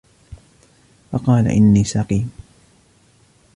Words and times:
فَقَالَ 1.11 1.47
إِنِّي 1.47 1.83
سَقِيمٌ 1.83 2.29